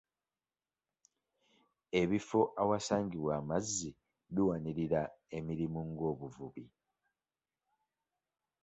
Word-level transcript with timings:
Ebifo 2.01 2.41
ewasangibwa 2.61 3.31
amazzi 3.41 3.89
biwanirira 4.33 5.01
emirimu 5.37 5.79
ng'obuvubi. 5.89 6.65